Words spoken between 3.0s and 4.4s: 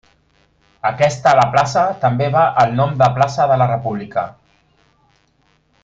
de plaça de la República.